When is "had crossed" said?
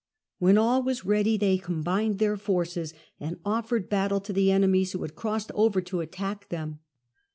5.03-5.51